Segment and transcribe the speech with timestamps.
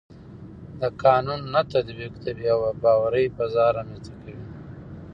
[0.79, 2.51] د قانون نه تطبیق د بې
[2.81, 4.35] باورۍ فضا رامنځته کوي